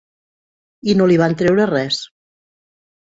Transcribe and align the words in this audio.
I 0.93 0.95
no 1.01 1.05
li 1.11 1.19
van 1.23 1.35
treure 1.41 1.67
res. 1.73 1.99